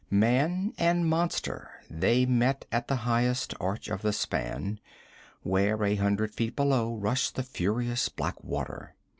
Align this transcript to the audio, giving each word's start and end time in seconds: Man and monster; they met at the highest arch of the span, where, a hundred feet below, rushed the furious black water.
Man 0.09 0.73
and 0.79 1.05
monster; 1.07 1.69
they 1.87 2.25
met 2.25 2.65
at 2.71 2.87
the 2.87 2.95
highest 3.05 3.53
arch 3.59 3.87
of 3.87 4.01
the 4.01 4.11
span, 4.13 4.79
where, 5.43 5.83
a 5.83 5.93
hundred 5.93 6.33
feet 6.33 6.55
below, 6.55 6.95
rushed 6.95 7.35
the 7.35 7.43
furious 7.43 8.09
black 8.09 8.43
water. 8.43 8.95